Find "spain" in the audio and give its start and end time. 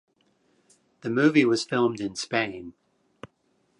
2.15-2.73